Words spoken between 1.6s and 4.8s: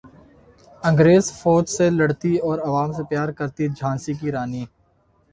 سے لڑتی اور عوام سے پیار کرتی جھانسی کی رانی